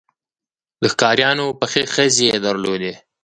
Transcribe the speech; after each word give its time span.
د 0.81 0.83
ښکاریانو 0.93 1.47
پخې 1.59 1.81
خزې 1.93 2.25
یې 2.31 2.37
درلودې. 2.45 2.93